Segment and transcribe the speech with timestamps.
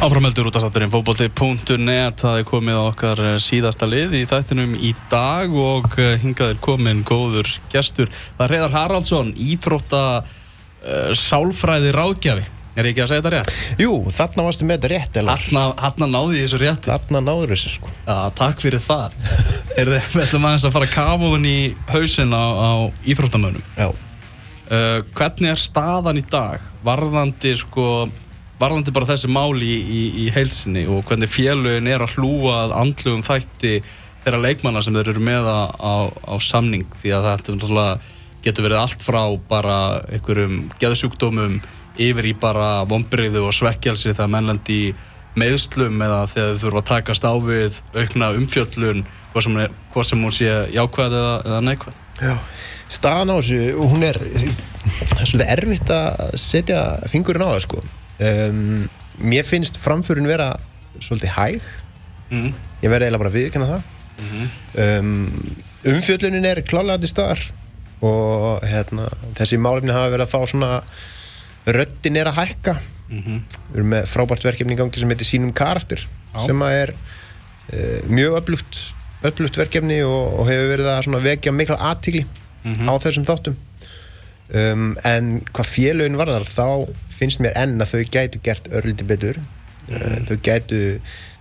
[0.00, 4.70] Áframeldur út af þátturinn fókbólti.net það er komið á okkar eh, síðasta lið í þættinum
[4.80, 8.08] í dag og eh, hingað er komin góður gestur.
[8.38, 12.46] Það er Hreðar Haraldsson, íþrótta uh, sálfræði ráðgjafi.
[12.80, 13.58] Er ég ekki að segja þetta rétt?
[13.82, 15.20] Jú, þarna varstu með þetta rétt.
[15.28, 17.92] Hanna, hanna náði ég þessu rétt Þarna náður þessu sko.
[18.06, 19.20] Já, takk fyrir það.
[19.76, 21.58] Er þið, við ætlum aðeins að fara hún í
[21.92, 22.72] hausin á, á
[23.04, 23.68] íþróttamönnum.
[23.76, 28.08] Já, uh, hvernig er staðan í dag varðandi sko
[28.60, 32.76] varðandi bara þessi mál í, í, í heilsinni og hvernig félögin er að hlúa að
[32.82, 33.74] andlugum þætti
[34.24, 37.84] þeirra leikmanna sem þeir eru með á, á, á samning því að þetta
[38.44, 39.76] getur verið allt frá bara
[40.08, 41.60] einhverjum geðsjúkdómum
[42.00, 44.80] yfir í bara vonbreiðu og svekkjalsi þegar mennlandi
[45.38, 49.58] meðslum eða þegar þau þurfa að takast á við aukna umfjöllun hvað sem,
[49.92, 52.04] hvað sem hún sé jákvæð eða, eða neikvæð.
[52.20, 52.34] Já
[52.90, 56.80] Staðan á þessu, og hún er það er svolítið erfitt að setja
[57.12, 57.82] fingurinn á það sko
[58.20, 58.88] um,
[59.20, 60.52] Mér finnst framförin vera
[61.00, 61.62] svolítið hæg
[62.30, 62.52] mm.
[62.82, 63.82] Ég verði eiginlega bara viðkynna það
[65.00, 65.10] um,
[65.90, 67.40] Umfjöllunin er klálega til staðar
[68.04, 70.68] og hérna, þessi málefni hafa verið að fá svona
[71.68, 72.78] röddin er að hækka
[73.10, 73.40] Mhm.
[73.72, 75.98] við erum með frábært verkefni í gangi sem heitir sínum karakter
[76.30, 76.44] Já.
[76.46, 78.78] sem er uh, mjög öflugt
[79.26, 82.22] öflugt verkefni og, og hefur verið að vekja mikla aðtíkli
[82.62, 82.86] Mhm.
[82.86, 83.56] á þessum þáttum
[84.54, 89.40] um, en hvað félögin varðar þá finnst mér enn að þau gætu gert örlíti betur.
[89.90, 90.82] Uh, þau gætu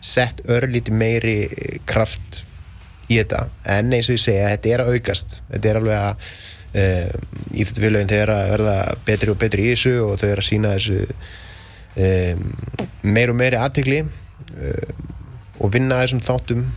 [0.01, 1.49] sett örlíti meiri
[1.89, 2.43] kraft
[3.09, 3.47] í þetta.
[3.77, 5.39] En eins og ég segja, þetta er að aukast.
[5.51, 6.25] Þetta er alveg að
[6.83, 10.75] um, íþjóttufélögin eru að verða betri og betri í þessu og þau eru að sína
[10.77, 10.99] þessu
[12.09, 12.43] um,
[13.15, 15.07] meir og meiri aðtikli um,
[15.59, 16.67] og vinna þessum þáttum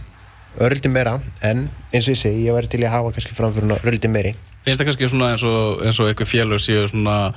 [0.63, 1.19] örlíti meira.
[1.45, 4.81] En eins og ég segi, ég væri til að hafa kannski framfyrir örlíti meiri finnst
[4.81, 7.33] það kannski svona eins og, eins og eitthvað félög séu svona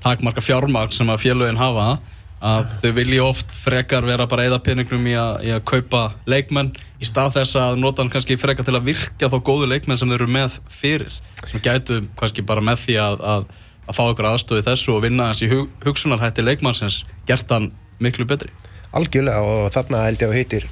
[0.00, 1.98] takmarka fjármagn sem að félögin hafa
[2.40, 6.70] að þau vilji oft frekar vera bara eða peningum í í að kaupa leikmenn
[7.00, 10.08] í stað þess að nota hann kannski frekar til að virka þá góðu leikmenn sem
[10.08, 11.12] þau eru með fyrir
[11.44, 13.44] sem gætu kannski bara með því að, að,
[13.86, 17.70] að fá ykkur aðstöði þessu og vinna þessi hug, hugsunarhætti leikmannsins gert hann
[18.00, 18.48] miklu betri.
[18.96, 20.68] Algjörlega og þarna held ég að heitir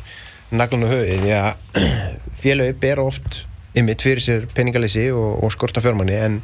[0.49, 1.85] naglan og höfið því að
[2.43, 3.43] félögi ber oft
[3.77, 6.39] ymmit fyrir sér peningalessi og, og skorta fjármanni en,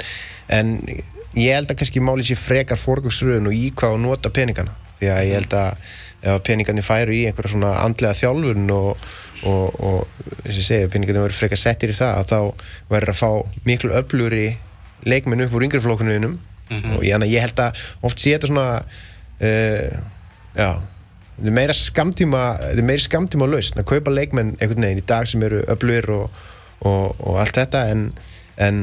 [0.52, 4.74] en ég held að kannski máli sér frekar fórgjóksröðun og í hvað að nota peningana.
[4.98, 5.86] Því að ég held að
[6.24, 9.08] ef peningarnir færu í einhverja svona andlega þjálfun og,
[9.44, 12.38] og, og eins og ég segi, peningarnir verður frekar settir í það að þá
[12.94, 13.30] verður að fá
[13.68, 14.46] miklu öfluri
[15.04, 16.38] leikmenn upp úr yngri flokkunuðinum
[16.72, 19.96] og ég, ég held að oft sé þetta svona uh,
[20.56, 20.70] já
[21.34, 25.06] þetta er meira skamtíma þetta er meira skamtíma lausn að kaupa leikmenn einhvern veginn í
[25.08, 26.42] dag sem eru öflugir og,
[26.80, 28.08] og, og allt þetta en,
[28.56, 28.82] en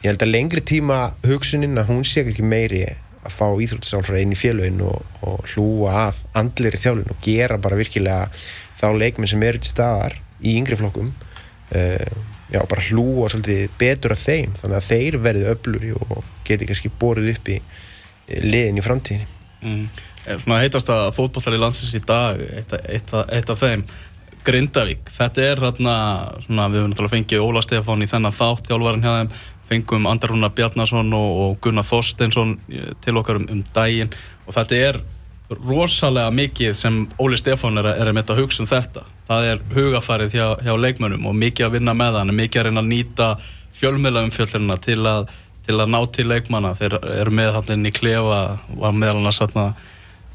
[0.00, 2.84] ég held að lengri tíma hugsunin að hún sé ekki meiri
[3.20, 7.78] að fá íþróttisálfra inn í félögin og, og hlúa að andlir þjálfin og gera bara
[7.78, 8.30] virkilega
[8.80, 12.20] þá leikmenn sem eru til staðar í yngri flokkum uh,
[12.50, 14.54] já, bara hlúa svolítið betur að þeim.
[14.60, 19.28] Þannig að þeir verði öfluri og geti kannski borið upp í eh, liðin í framtíðinni.
[19.60, 19.84] Mm.
[20.20, 23.86] Svona heitast að fótbollar í landsins í dag eitt af þeim
[24.44, 25.94] Grindavík, þetta er hérna
[26.44, 29.32] svona, við höfum náttúrulega fengið Óla Stefán í þennan þátt þjálfvarinn hjá þeim,
[29.70, 34.10] fengum Andar Rúnar Bjarnason og, og Gunnar Þorsteinsson eh, til okkar um, um daginn.
[34.48, 35.00] Og þetta er
[35.66, 39.04] rosalega mikið sem Óli Stefán er, að- er að mynda að hugsa um þetta.
[39.28, 42.84] Það er hugafarið hjá, hjá leikmönnum og mikið að vinna með hann, mikið að reyna
[42.84, 43.28] að nýta
[43.80, 45.30] fjölmiðla umfjöllunina til að
[45.70, 48.38] til að ná til leikmanna, þeir eru með hann inn í klefa,
[48.80, 49.66] var meðal annars hérna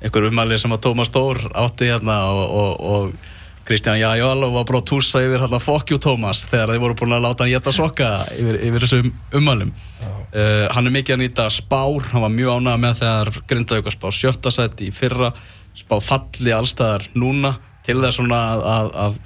[0.06, 3.32] einhver umæli sem að Tómas Þór átti hérna og, og, og
[3.66, 7.24] Kristján Jajal var bara að túsa yfir hérna fokkjú Tómas þegar þeir voru búin að
[7.26, 12.06] láta hann geta sokka yfir, yfir þessum umælum uh, hann er mikið að nýta spár
[12.12, 15.32] hann var mjög ánægð með þegar Grindavík var spá sjötta sæti í fyrra
[15.76, 17.56] spá falli allstæðar núna
[17.88, 19.24] til þess svona að, að, að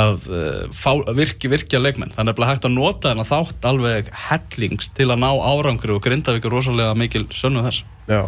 [0.00, 2.12] að uh, fá, virki, virkja leikmenn.
[2.14, 6.46] Þannig að hægt að nota þennan þátt alveg hellings til að ná árangri og Grindavík
[6.46, 7.84] er rosalega mikil sönnu þess.
[8.08, 8.22] Já,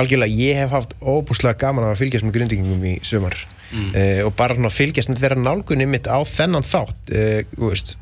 [0.00, 3.36] algjörlega, ég hef haft óbúslega gaman að fylgjast með gründingum í sumar
[3.72, 3.92] mm.
[4.26, 7.14] og bara svona fylgjast með þeirra nálgunni mitt á þennan þátt.
[7.14, 7.94] Uh, veist,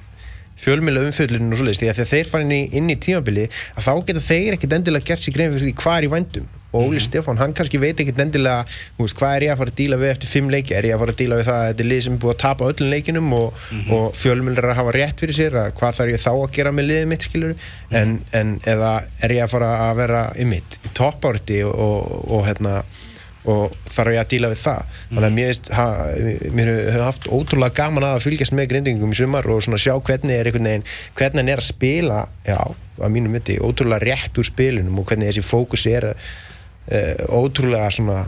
[0.62, 3.86] fjölmjöla umfjöldunum og svoleiðist, því að þegar þeir fara inn í, inn í tímabili að
[3.86, 6.50] þá geta þeir ekkert endilega gert sér grein fyrir því hvað er í vændum.
[6.72, 8.62] Og Óli Stefán, hann kannski veit ekkert endilega
[8.96, 10.76] veist, hvað er ég að fara að díla við eftir fimm leiki?
[10.76, 12.32] Er ég að fara að díla við það að þetta er lið sem er búið
[12.32, 13.60] að tapa öllum leikinum og,
[13.98, 16.88] og fjölmjölar að hafa rétt fyrir sér að hvað þarf ég þá að gera með
[16.88, 17.68] liðið mitt skilur
[18.00, 22.16] en, en eða er ég að fara að vera í mitt í toppáriti og, og,
[22.38, 22.78] og hérna
[23.48, 24.98] og þarf ég að díla við það.
[25.10, 25.86] Þannig að mér, veist, ha,
[26.54, 30.36] mér hefur haft ótrúlega gaman að fylgjast með grindingum í sumar og svona sjá hvernig
[30.36, 30.86] er einhvern veginn
[31.18, 32.60] hvernig hann er að spila já,
[33.02, 38.20] að mínum viti, ótrúlega rétt úr spilunum og hvernig þessi fókus er uh, ótrúlega svona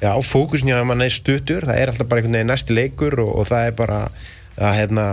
[0.00, 1.66] já, fókusin hjá mann er stuttur.
[1.66, 4.04] Það er alltaf bara einhvern veginn næsti leikur og, og það er bara
[4.60, 5.04] að hérna,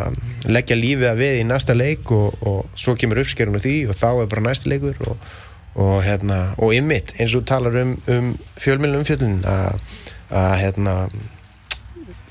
[0.50, 3.96] leggja lífið að við í næsta leik og, og svo kemur uppskerun og því og
[3.96, 5.30] þá er bara næsti leikur og,
[5.78, 9.82] og hérna, og ymmit eins og talar um, um fjölmjölum umfjöldun að,
[10.62, 10.96] hérna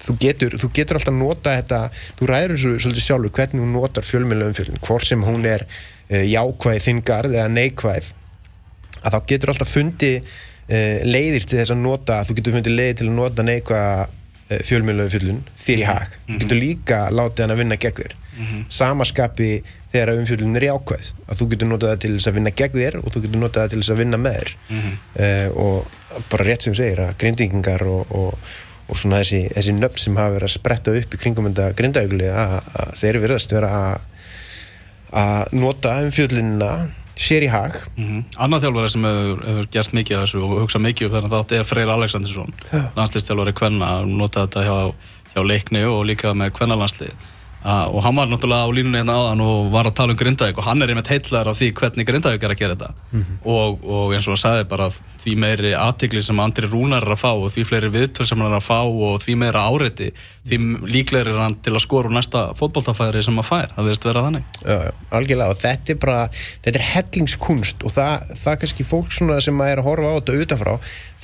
[0.02, 1.80] þú getur, þú getur alltaf nota þetta
[2.18, 6.24] þú ræður þessu svolítið sjálfur hvernig hún notar fjölmjölu umfjöldun, hvort sem hún er uh,
[6.26, 8.12] jákvæð þingarð eða neikvæð
[9.06, 13.02] að þá getur alltaf fundi uh, leiðir til þess að nota, þú getur fundið leiðir
[13.02, 14.15] til að nota neikvæða Eh,
[14.46, 15.90] fjölmjölu umfjöldun þér í mhm.
[15.90, 16.12] hag.
[16.12, 16.40] Þú -hmm.
[16.42, 18.14] getur líka látið hann að vinna gegn þér.
[18.36, 18.64] -hmm.
[18.68, 19.50] Samaskapi
[19.92, 21.12] þegar umfjöldun er jákvæð.
[21.28, 23.62] Að þú getur notað það til þess að vinna gegn þér og þú getur notað
[23.62, 24.50] það til þess að vinna með þér.
[25.16, 25.86] Uh, og
[26.30, 28.38] bara rétt sem segir að grindingingar og, og,
[28.88, 32.28] og svona þessi, þessi nöfn sem hafa verið að spretta upp í kringum þetta grindaugli
[32.30, 33.72] að þeir verðast vera
[35.16, 36.70] að nota umfjöldunina
[37.16, 37.76] sér í hag.
[37.96, 38.24] Mm -hmm.
[38.36, 41.52] Annar þjálfari sem hefur, hefur gert mikið af þessu og hugsað mikið um þennan þátt
[41.52, 42.52] er Freyr Aleksandinsson
[42.96, 44.94] landslýstjálfari Kvenna, notað þetta hjá,
[45.34, 47.14] hjá leikni og líka með Kvennalandslið
[47.66, 50.64] og hann var náttúrulega á línunni hérna áðan og var að tala um Grindavík og
[50.64, 52.92] hann er einmitt heitlar af því hvernig Grindavík er að gera þetta.
[53.10, 53.38] Mm -hmm.
[53.42, 54.90] og, og eins og hann sagði bara
[55.26, 58.52] því meiri aðtikli sem Andri Rúnar er að fá og því fleiri viðtöl sem hann
[58.52, 60.12] er að fá og því meira áreiti
[60.46, 64.06] því líklegir er hann til að skora úr næsta fótballtafæri sem hann fær, það verðist
[64.06, 64.46] vera þannig.
[64.62, 65.56] Já, já, algjörlega.
[65.56, 69.88] Og þetta er bara þetta er hellingskunst og það, það kannski fólk sem er að
[69.90, 70.74] horfa á þetta utanfrá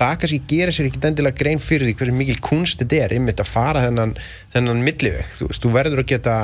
[0.02, 3.42] það kannski gerir sér ekki endilega grein fyrir því hversu mikil kunst þetta er einmitt
[3.42, 4.16] að fara þennan,
[4.54, 5.34] þennan milliveg.
[5.38, 6.36] Þú, þú verður að geta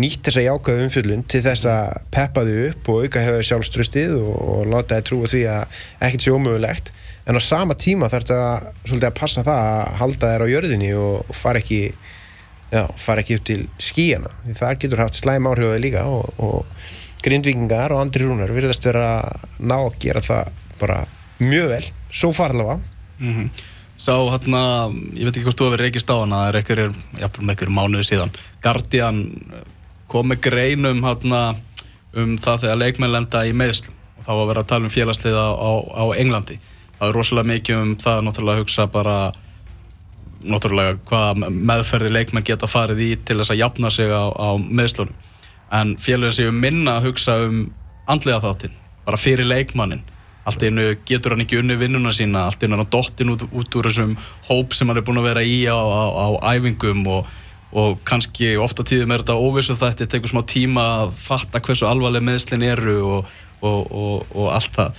[0.00, 4.32] nýtt þessa jákaðu umfjöldun til þess að peppa þau upp og auka hefur sjálfströstið og,
[4.54, 6.92] og láta þau trúa því að ekkert sé ómögulegt.
[7.28, 11.20] En á sama tíma þarf þetta að passa það að halda þær á jörðinni og,
[11.28, 11.82] og fara ekki
[12.70, 16.86] já, fara ekki upp til skíjana því það getur haft slæm áhriföði líka og, og
[17.24, 21.02] grindvikingar og andri rúnar virðast vera að ná að gera það bara
[21.40, 22.78] mjög vel svo farlega
[23.18, 23.50] mm -hmm.
[24.00, 28.04] Sá hérna, ég veit ekki hvort þú hefur reykist á hana það er einhverjum mánuðu
[28.08, 28.30] síðan.
[28.64, 29.18] Guardian
[30.10, 31.42] kom með greinum hérna
[32.18, 34.94] um það þegar leikmenn lenda í meðslum og þá var að vera að tala um
[34.94, 36.58] félagsliða á, á Englandi.
[36.98, 39.16] Það er rosalega mikið um það náttúrulega að hugsa bara
[40.40, 45.16] náttúrulega hvaða meðferði leikmenn geta farið í til þess að jafna sig á, á meðslunum
[45.80, 47.60] en félagin séu minna að hugsa um
[48.10, 50.02] andlega þáttinn bara fyrir leikmannin
[50.48, 53.76] allt einu getur hann ekki unni vinnuna sína allt einu hann á dottin út, út
[53.76, 54.16] úr þessum
[54.48, 57.28] hóp sem hann er búin að vera í á, á æfingum og,
[57.70, 62.24] og kannski ofta tíðum er þetta óvissu þetta tekur smá tíma að fatta hversu alvarleg
[62.26, 63.30] meðslinn eru og,
[63.62, 64.98] og, og allt það.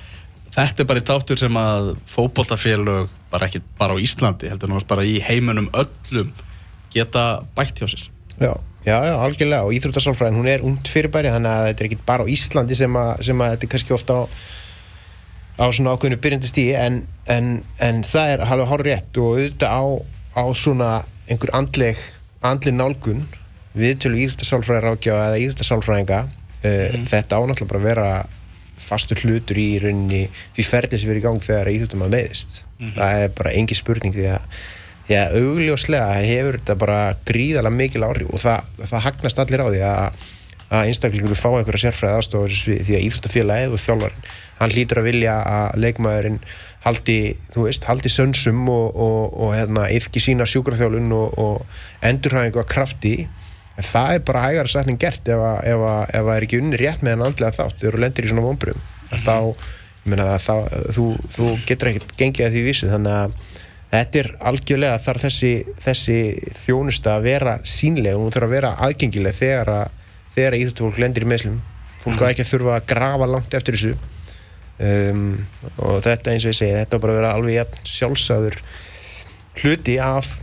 [0.52, 4.92] Þetta er bara í tátur sem að fókbóltafélög bara ekki bara á Íslandi heldur náttúrulega
[4.92, 6.32] bara í heimunum öllum
[6.92, 8.08] geta bætt hjá sér.
[8.42, 8.56] Já,
[8.88, 9.68] já, já algjörlega.
[9.68, 13.00] Og Íþróttarsálfræðin hún er und fyrirbæri þannig að þetta er ekki bara á Íslandi sem
[13.00, 14.22] að, sem að þetta er kannski ofta á
[15.62, 17.52] á svona ákveðinu byrjandi stíi en, en,
[17.84, 19.84] en það er halvað hálf rétt og auðvitað á,
[20.42, 20.90] á svona
[21.30, 22.00] einhver andleg,
[22.42, 23.24] andleg nálgun
[23.78, 27.08] við til íðurtasálfræðar ákjáða eða íðurtasálfræðinga uh, mm.
[27.12, 28.12] þetta ánáttúrulega bara vera
[28.82, 32.94] fastur hlutur í rauninni því ferðis við erum í gang þegar íðurtum að meðist mm.
[32.98, 34.62] það er bara engi spurning því að
[35.08, 39.68] því að augljóslega hefur þetta bara gríðalega mikil áhrif og það, það hagnast allir á
[39.68, 40.28] því að
[40.72, 42.54] að einstaklingur fá einhverja sérfræði aðstofur
[42.88, 44.28] því að íþróttafélagið og þjálfarinn
[44.62, 46.40] hann hlýtur að vilja að leikmaðurinn
[46.86, 47.18] haldi,
[47.54, 52.70] þú veist, haldi sönsum og, og, og hérna, yfki sína sjúkrafjálun og, og endurhæfingu að
[52.72, 53.16] krafti.
[53.78, 57.28] En það er bara hægara sætning gert ef það er ekki unni rétt með hann
[57.30, 59.22] andlega þátt þegar þú lendir í svona vonbrum mm.
[59.24, 59.36] þá,
[60.02, 60.56] ég meina að þá,
[60.98, 61.06] þú,
[61.38, 62.92] þú getur ekkert gengið að því vísu.
[62.92, 63.38] Þannig að
[63.92, 65.54] þetta er algjörlega þar þessi,
[65.86, 66.20] þessi
[66.64, 69.98] þjónusta að vera sínlega og hún þarf að vera aðgengileg þegar að
[70.36, 71.60] þegar íþjóttufólk lendir í meðslum
[72.02, 72.24] fólk mm.
[72.26, 73.94] á ekki að þurfa að grafa langt eftir þessu
[74.82, 75.26] um,
[75.78, 78.58] og þetta eins og ég segi, þetta á bara að vera alveg sjálfsagður
[79.62, 80.34] hluti af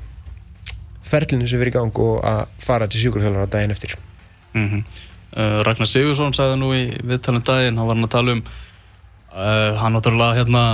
[1.08, 3.96] ferlinu sem verið í gang og að fara til sjúkurþjóðlar á daginn eftir
[4.52, 4.82] mm -hmm.
[5.36, 8.42] uh, Ragnar Sigursson sagði nú í viðtalum daginn, hann var að tala um
[9.32, 10.64] uh, hann náttúrulega hérna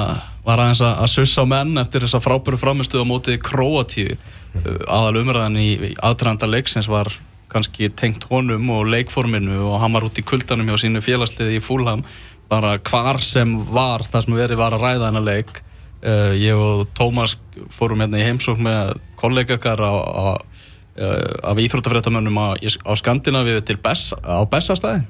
[0.45, 5.23] var aðeins að, að sussa menn eftir þessa frábæru framistuð á móti Kroatíu uh, aðal
[5.23, 7.13] umræðan í, í aðtrænda leiksins var
[7.55, 11.63] kannski tengt honum og leikforminu og hann var út í kuldanum hjá sínu félagsliði í
[11.65, 12.05] Fúlham
[12.51, 15.63] bara hvar sem var það sem verið var að ræða hennar leik
[16.05, 17.37] uh, ég og Tómas
[17.73, 23.79] fórum hérna í heimsók með kollegakar á, á, uh, af íþróttafrættamönnum á, á Skandinavíu til
[23.81, 25.05] Bess, á Bessastæði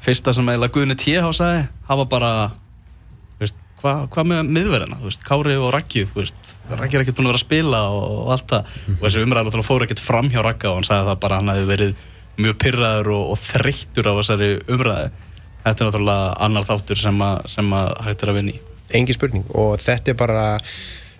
[0.00, 1.32] fyrsta sem eiginlega Guðni T.H.
[1.36, 2.32] sagði hafa bara
[3.80, 6.04] hvað hva með miðverðina, Kári og Raggi
[6.70, 9.24] Raggi er ekkert búin að vera að spila og, og allt það, mm og þessi
[9.26, 12.06] umræðar fór ekkert fram hjá Ragga og hann sagði það bara hann hefði verið
[12.40, 15.10] mjög pyrraður og, og þreyttur á þessari umræði
[15.64, 17.92] þetta er náttúrulega annar þáttur sem að, sem að
[18.32, 18.56] að vinni
[18.90, 20.46] Engi spurning og þetta er bara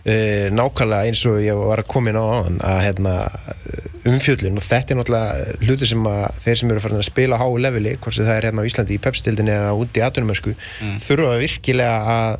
[0.00, 3.14] nákvæmlega eins og ég var að koma inn á áðan að hérna,
[4.09, 7.42] umfjöllun og þetta er náttúrulega hluti sem að þeir sem eru farin að spila á
[7.42, 10.54] háu leveli, hvort sem það er hérna á Íslandi í pepstildinni eða úti í atvinnumösku
[11.04, 12.38] þurfa virkilega að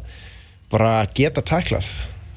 [0.73, 1.91] bara geta tæklað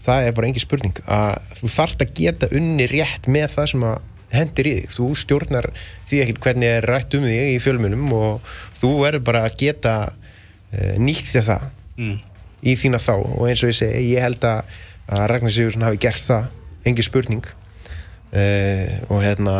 [0.04, 3.88] það er bara engin spurning að þú þarft að geta unni rétt með það sem
[3.88, 4.02] að
[4.34, 5.70] hendir í þig, þú stjórnar
[6.10, 9.94] því ekkert hvernig er rætt um þig í fjölmunum og þú verður bara að geta
[10.10, 11.68] uh, nýtt þér það
[12.02, 12.16] mm.
[12.64, 13.14] í þína þá.
[13.22, 16.46] Og eins og ég segi, ég held að, að Ragnar Sigursson hafi gert það
[16.88, 19.58] engin spurning uh, og hérna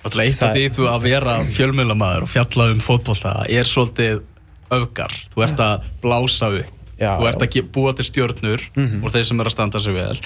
[0.00, 4.22] Alltaf eitt af Það- því þú að vera fjölmjölamæður og fjalla um fótbollta er svolítið
[4.72, 5.12] öfgar.
[5.34, 6.76] Þú ert að blása upp.
[7.00, 7.60] Já, þú ert já.
[7.60, 10.16] að búa til stjörnur úr þeim sem er að standa sig vel.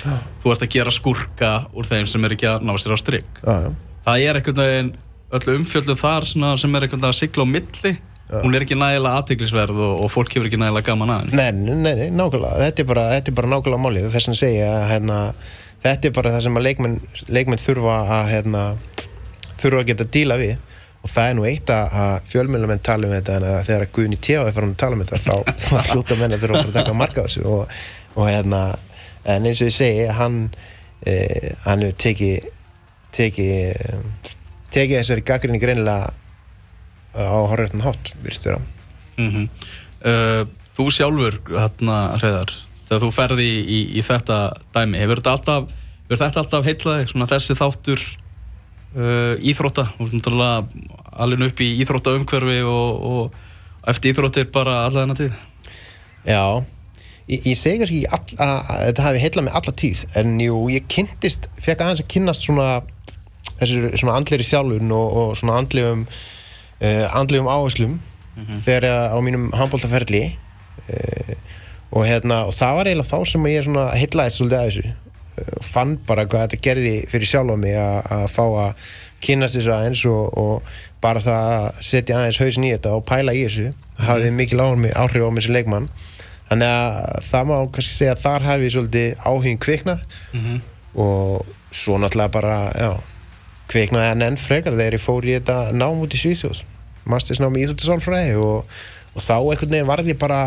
[0.43, 3.43] Þú ert að gera skurka úr þeim sem er ekki að ná sér á strikk.
[3.43, 3.71] já, já.
[4.05, 4.91] Það er einhvern veginn
[5.35, 7.93] öll umfjöldum þar sem er einhvern veginn að sigla á milli.
[8.33, 11.37] Hún er ekki nægilega aðteglisverð og, og fólk hefur ekki nægilega gaman að henni.
[11.37, 14.07] Nei, nei, nei, nákvæmlega, þetta er bara, þetta er bara nákvæmlega málið.
[14.15, 15.19] Þess að segja að hérna,
[15.85, 16.97] þetta er bara það sem að leikmenn,
[17.37, 18.63] leikmenn þurfa að hérna,
[19.61, 20.57] þurfa að geta díla við.
[21.05, 24.19] Og það er nú eitt að, að fjölmjölamenn tala um þetta en að þegar Guðni
[24.25, 25.35] Tjá er farin að tala um þetta þá,
[25.67, 27.45] þá hlúta menn að þurfa að að taka marka á þessu.
[27.45, 27.79] Og,
[28.17, 28.65] og hérna
[29.29, 30.39] en eins og ég segi, hann
[31.05, 32.49] eh, hann hefur tekið
[33.15, 33.85] tekið
[34.75, 36.15] tekið þessari gaggrinni greinilega
[37.15, 38.61] á horfðartan hátt, virðist vera.
[39.19, 39.49] Mm
[40.05, 40.45] uh,
[40.75, 42.53] þú sjálfur, hérna, Hreðar,
[42.89, 44.39] þegar þú ferði í, í, í þetta
[44.75, 45.73] dæmi, hefur þetta alltaf,
[46.09, 48.03] hefur þetta alltaf heitlaði, svona þessi þáttur
[48.99, 50.51] uh, íþrótta, og svona
[51.15, 55.37] alveg upp í íþrótta umhverfi og, og eftir íþróttir bara alla þennan tíð?
[56.27, 56.43] Já,
[57.29, 58.57] ég, ég segi kannski ekki að,
[58.89, 62.69] þetta hafi heillað mig alla tíð en jú, ég kynntist, fekk aðeins að kynnast svona
[63.61, 66.07] þessu svona andleiri þjálfun og, og svona andlegum
[66.85, 67.97] uh, andlegum áherslum
[68.65, 70.25] þegar ég á mínum handbóltaferli
[70.91, 71.35] uh,
[71.95, 73.69] og hérna og það var eiginlega þá sem ég
[74.01, 74.95] heillaðist svolítið að þessu.
[75.35, 78.89] Uh, fann bara hvað þetta gerði fyrir sjálf á mig að, fá að
[79.25, 80.75] kynnast þessu aðeins og, og
[81.05, 83.71] bara það að setja aðeins hausin í þetta og pæla í þessu
[84.05, 85.89] hafði mikil áhrif á mig sem leikmann.
[86.51, 90.03] Þannig að það má kannski segja að þar hafi svolítið áhugin kviknað.
[90.95, 92.91] Og svo náttúrulega bara já,
[93.73, 96.63] kviknaði hann enn frekar þegar ég fór í þetta nám út í Svíþjóðs
[97.11, 98.77] mastersnám í Íþróttisálfræði og,
[99.15, 100.41] og þá einhvern veginn varði ég bara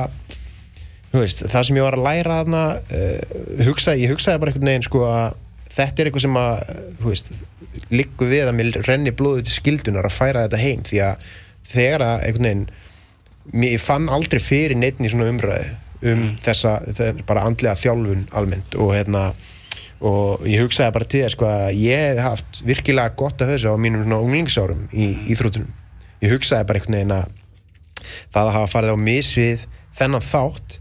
[1.13, 3.35] veist, það sem ég var að læra þarna uh,
[3.67, 5.37] hugsa, ég hugsaði bara einhvern veginn sko að
[5.77, 10.45] þetta er eitthvað sem að liggur við að mér renni blóðu til skildunar að færa
[10.47, 11.27] þetta heim því að
[11.67, 15.75] þegar að einhvern veginn ég fann aldrei fyrir neitt í svona umræðu
[16.07, 19.29] um þessa, þessa bara andlega þjálfun almennt og hérna
[20.05, 23.73] og ég hugsaði bara til þess sko að ég hef haft virkilega gott af þessu
[23.73, 25.71] á mínum svona unglingsárum í íþrótunum
[26.23, 27.35] ég hugsaði bara einhvern veginn að
[28.33, 29.65] það að hafa farið á misvið
[29.97, 30.77] þennan þátt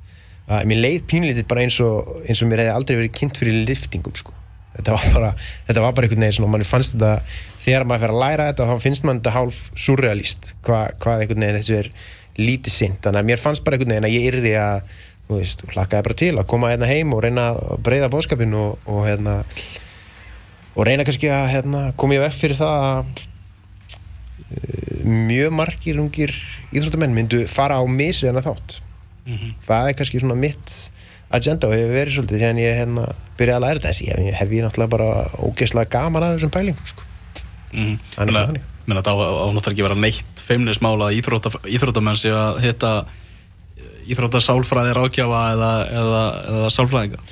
[0.46, 3.64] að mér leið pínlítið bara eins og, eins og mér hefði aldrei verið kynnt fyrir
[3.66, 4.34] liftingum sko.
[4.76, 5.30] Þetta var bara,
[5.66, 7.12] þetta var bara einhvern veginn svona, mann fannst þetta,
[7.64, 11.46] þegar maður fer að læra þetta þá finnst mann þetta hálf surrealist hva, hvað einhvern
[11.46, 11.90] veginn þessu er
[12.36, 14.92] lítið sinn, þannig að mér fannst bara einhvern veginn að ég yrði að,
[15.26, 18.76] þú veist, hlakkaði bara til að koma hérna heim og reyna að breyða bóðskapin og,
[18.84, 19.38] og hérna
[20.76, 23.24] og reyna kannski að hérna, koma ég vekk fyrir það að
[25.06, 26.34] mjög margir ungir
[26.74, 28.80] íþróttamenn myndu fara á misið hennar þátt
[29.66, 30.74] það er kannski svona mitt
[31.34, 33.04] agenda og hefur verið svolítið þegar ég hérna,
[33.38, 35.08] byrjaði að læra þessi ég hef ég náttúrulega bara
[35.42, 37.06] ógeðslega gaman að þessum pælingum sko.
[37.72, 37.96] Mm.
[38.14, 38.66] Þannig Menna, að þannig.
[38.86, 42.92] menna það á, á náttúrulega ekki vera neitt feimnismála að íþrótta, íþróttamenn sé að hitta
[44.06, 45.70] íþrótta sálfræði ráðgjafa eða,
[46.00, 46.22] eða,
[46.52, 47.22] eða sálfræðinga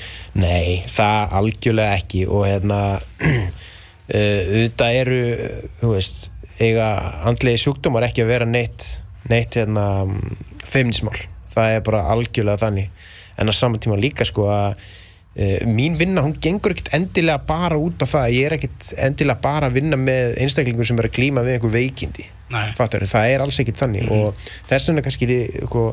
[0.43, 2.81] Nei, það algjörlega ekki og hérna
[4.11, 5.21] þetta eru
[5.79, 6.27] þú veist,
[6.63, 6.91] eiga
[7.29, 8.87] andlegi sjúkdómar ekki að vera neitt
[9.31, 9.87] neitt hérna
[10.69, 11.17] feimnismál,
[11.55, 13.09] það er bara algjörlega þannig.
[13.41, 17.79] En á saman tíma líka sko að uh, mín vinna, hún gengur ekkert endilega bara
[17.81, 21.17] út á það, ég er ekkert endilega bara að vinna með einstaklingur sem er að
[21.17, 22.29] glíma við einhver veikindi.
[22.55, 22.69] Nei.
[22.77, 24.13] fattar, það er alls ekkert þannig.
[24.13, 24.37] Og
[24.69, 25.89] þess vegna kannski sko,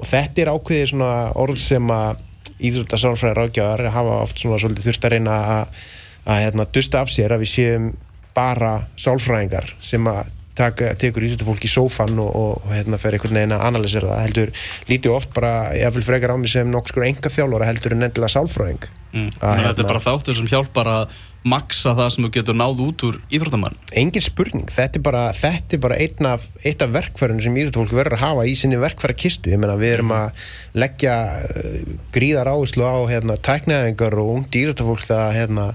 [0.00, 2.26] og þetta er ákveðið svona orð sem að
[2.60, 5.82] íþrótta sálfræði ráðgjafar hafa oft svona svolítið þurft að reyna að,
[6.24, 7.92] að hérna, dusta af sér að við séum
[8.40, 13.38] bara sálfræðingar sem að taka, tekur íþróttafólk í sófan og, og, og hérna fer einhvern
[13.38, 14.22] veginn að analysera það.
[14.26, 14.54] Heldur
[14.90, 18.34] lítið oft bara, ég vil frekar á mig sem nokkur einhver þjálfara heldur en endilega
[18.34, 18.88] sálfræðing.
[19.10, 19.30] Mm.
[19.40, 21.20] Að, Þetta hérna- er bara þáttur sem hjálpar að
[21.50, 23.78] maksa það sem þú getur náð út úr íþróttamann.
[23.96, 27.96] Engin spurning, þetta er bara, þetta er bara einn af, eitt af verkfærinu sem íþróttafólk
[27.96, 30.44] verður að hafa í sinni verkfæra kistu ég meina við erum að
[30.76, 35.66] leggja uh, gríðar áherslu á hérna, tæknaðingar og ungt íþróttafólk það hérna,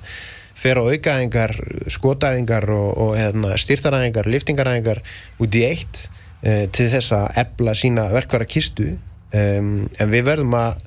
[0.56, 1.54] fer á aukaðingar
[1.94, 5.02] skotæðingar og, og hérna, styrtaræðingar, liftingaræðingar
[5.44, 8.94] út í eitt uh, til þess að ebla sína verkfæra kistu.
[9.36, 10.84] Um, en við verðum að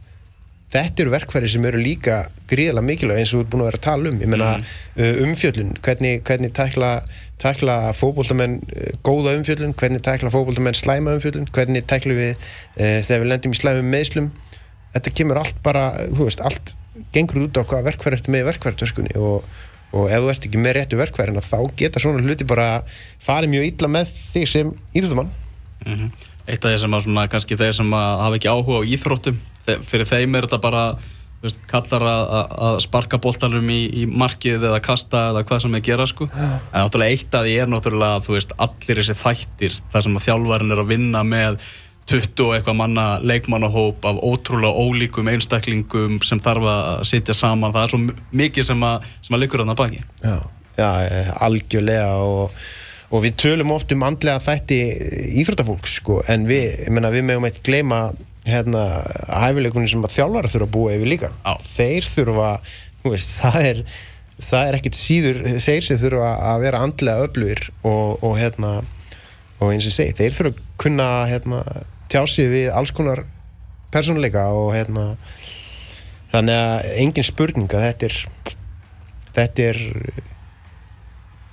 [0.72, 3.80] þetta eru verkfæri sem eru líka gríðilega mikilvæg eins og þú ert búin að vera
[3.80, 4.18] að tala um.
[4.20, 5.22] Ég meina mm.
[5.25, 6.90] umfjöllun, hvernig, hvernig tækla,
[7.40, 13.25] tækla fókbóltamenn uh, góða umfjöllun, hvernig tækla fókbóltamenn slæma umfjöllun, hvernig tækla við uh, þegar
[13.25, 14.32] við lendum í slæmum meðslum
[14.94, 16.75] þetta kemur allt bara, þú veist, allt
[17.14, 19.45] gengur út á hvað verkfæri eftir með verkfæritöskunni og,
[19.93, 22.69] og ef þú ert ekki með réttu verkfærin þá geta svona hluti bara
[23.25, 25.31] farið mjög illa með þig sem íþróttumann
[25.87, 26.11] mm -hmm.
[26.49, 29.37] Eitt af því sem að svona, kannski þeir sem hafa ekki áhuga á íþróttum
[29.85, 30.85] fyrir þeim er þetta bara
[31.43, 35.88] veist, kallar að, sparka bóltalum í, í markið eða kasta eða hvað sem er að
[35.90, 36.28] gera sko.
[36.33, 40.75] en náttúrulega eitt af því er náttúrulega veist, allir þessi þættir þar sem að þjálfærin
[40.75, 41.61] er að vinna með
[42.08, 47.74] 20 og eitthvað manna leikmannahóp af ótrúlega ólíkum einstaklingum sem þarf að sitja saman.
[47.74, 48.00] Það er svo
[48.42, 50.02] mikið sem að, sem að likur hann að baki.
[50.24, 50.36] Já,
[50.78, 50.88] já
[51.48, 52.58] algjörlega og,
[53.12, 54.80] og við tölum oft um andlega þætti
[55.44, 58.02] íþrótafólk sko, en við, ég menna, við meðum eitthvað gleyma
[58.48, 58.84] hérna,
[59.28, 61.32] hæfileikunni sem að þjálfara þurfa að búa yfir líka.
[61.44, 61.56] Já.
[61.68, 62.52] þeir þurfa,
[63.04, 63.82] veist, það er
[64.38, 68.72] það er ekkert síður, þeir sem þurfa að vera andlega öflugir og, og hérna
[69.58, 71.62] og eins og segi, þeir þurfa að kunna hérna
[72.08, 73.24] tjási við alls konar
[73.92, 75.10] persónuleika og hérna
[76.32, 78.18] þannig að engin spurning að þetta er
[79.38, 79.78] þetta er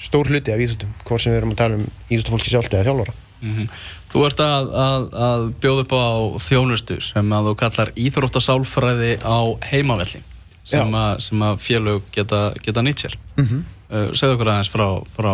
[0.05, 3.15] stór hluti af íþjóttum hvort sem við erum að tala um íþjóttafólki sjálf eða þjálfara
[3.15, 3.69] mm -hmm.
[4.15, 6.07] Þú ert að, að, að bjóða upp á
[6.39, 9.39] þjónustu sem að þú kallar íþróttasálfræði á
[9.71, 10.21] heimavelli
[10.63, 13.63] sem, að, sem að félög geta, geta nýtt sér mm -hmm.
[13.91, 15.33] uh, segðu okkur aðeins frá, frá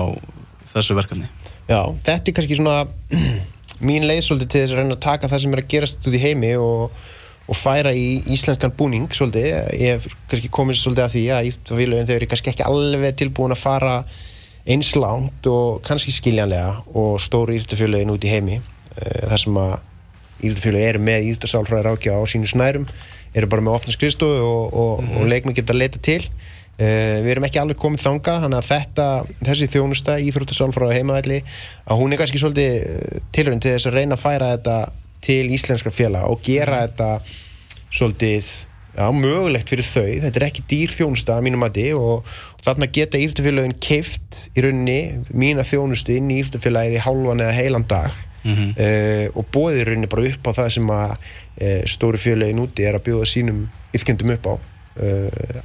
[0.73, 1.29] þessu verkefni
[1.69, 2.85] Já, þetta er kannski svona
[3.85, 6.17] mín leið svolítið til þess að reyna að taka það sem er að gerast út
[6.17, 6.97] í heimi og,
[7.47, 9.47] og færa í íslenskan búning svolítið.
[9.77, 13.55] Ég hef kannski komið svolítið af því að Íþjóðfélagin þau eru kannski ekki alveg tilbúin
[13.55, 13.95] að fara
[14.69, 19.73] eins langt og kannski skiljanlega og stóru Íþjóðfélagin út í heimi eh, þar sem að
[20.41, 22.88] Íþjóðfélagin eru með Íþjóðsálfræðir ákjá á sínu snærum
[23.32, 25.17] eru bara með opna skrifstofu og, og, mm.
[25.19, 26.21] og leikmenn geta að leita til
[26.79, 29.07] Uh, við erum ekki alveg komið þanga þannig að þetta,
[29.45, 31.41] þessi þjónusta íþróttasálfráðu heimavelli
[31.86, 34.77] að hún er kannski svolítið eh, tilrönd til þess að reyna að færa þetta
[35.21, 37.10] til íslenskra fjalla og gera þetta
[37.91, 38.49] svolítið
[38.95, 42.65] já, mögulegt fyrir þau, þetta er ekki dýr þjónusta að mínum að di og, og
[42.65, 47.88] þarna geta íþróttafélagin keift í rauninni mína þjónustu inn í íþróttafélagið í hálfan eða heilan
[47.88, 48.17] dag.
[48.41, 48.69] Mm -hmm.
[48.73, 52.97] uh, og bóðir rauninni bara upp á það sem að uh, stóru félagin úti er
[52.97, 54.53] að bjóða sínum yfkendum upp á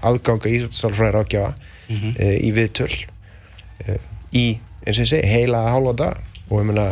[0.07, 1.55] aðganga íþjóttasálfræðir ákjafa
[1.89, 2.13] mm -hmm.
[2.21, 2.95] uh, í viðtöl
[3.89, 3.99] uh,
[4.33, 4.47] í,
[4.87, 6.17] eins og ég segi, heila hálfa dag
[6.49, 6.87] og ég menna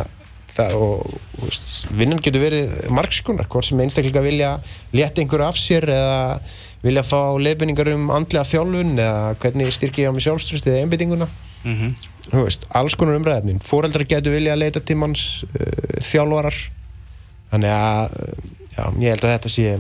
[0.54, 4.50] það og, og vinnan getur verið margskonar, hvort sem einstaklega vilja
[4.92, 6.40] leta einhverju af sér eða
[6.84, 11.28] vilja fá leifinningar um andlega þjálfun eða hvernig styrkja ég á mig sjálfströst eða einbyttinguna
[11.64, 12.44] mm -hmm.
[12.44, 15.44] veist, alls konar umræðefnin fóreldrar getur vilja leita til manns
[16.02, 16.54] þjálfarar
[17.50, 18.10] þannig að
[18.76, 19.78] já, ég held að þetta sé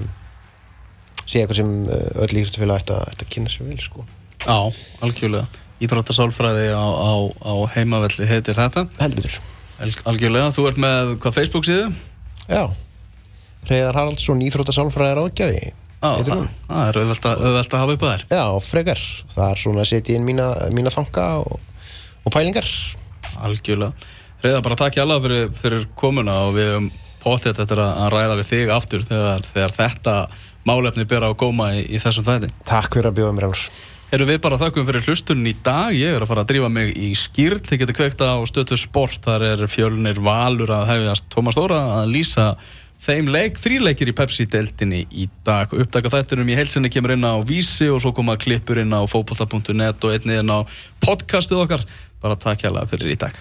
[1.24, 4.06] sé eitthvað sem eh, öll íþróttafélag ætti að, kynna sér vel sko.
[4.44, 4.56] Já,
[5.04, 5.62] algjörlega.
[5.84, 7.12] Íþróttasálfræði á, á,
[7.44, 8.86] á heimavelli heitir þetta.
[9.02, 9.40] Heldur
[10.06, 11.88] Algjörlega, þú ert með hvað Facebook síðu?
[12.46, 12.68] Já,
[13.66, 15.72] Reyðar Haraldsson Íþróttasálfræðir ágjafi
[16.04, 18.24] Já, það er auðvelt að hafa upp að þær.
[18.28, 19.00] Já, frekar,
[19.32, 21.54] það er svona að setja inn mína, mína þanga og,
[22.20, 22.68] og pælingar.
[23.40, 24.10] Algjörlega.
[24.44, 26.90] Reyðar, bara takk ég alveg fyrir, fyrir komuna og við hefum
[27.24, 30.14] póttið þetta að ræða við þig aftur þegar, þegar þetta
[30.68, 32.52] málefni bera á góma í, í þessum þætti.
[32.68, 33.66] Takk fyrir að bjóða mér alveg.
[34.14, 35.90] Erum við bara þakkum fyrir hlustunni í dag.
[35.96, 37.66] Ég er að fara að drífa mig í skýrt.
[37.66, 39.18] Þið getur kveikt á stötu sport.
[39.24, 42.44] Þar er fjölnir valur að hefjast Tómas Dóra að lýsa
[43.02, 43.58] þeim leik.
[43.58, 45.72] Þrýleikir í Pepsi-deltinni í dag.
[45.74, 49.98] Uppdaka þættinum í heilsinni kemur inn á Vísi og svo koma klippur inn á fókbalta.net
[50.06, 50.62] og einni inn á
[51.02, 51.82] podcastið okkar.
[52.22, 53.34] Bara takk hjá það fyrir í dag.